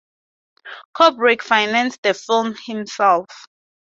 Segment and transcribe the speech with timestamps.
[0.95, 3.45] Kubrick financed the film himself.